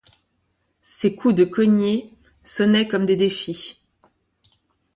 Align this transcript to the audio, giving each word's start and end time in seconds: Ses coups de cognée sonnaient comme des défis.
Ses 0.81 1.15
coups 1.15 1.35
de 1.35 1.43
cognée 1.43 2.11
sonnaient 2.43 2.87
comme 2.87 3.05
des 3.05 3.15
défis. 3.15 3.83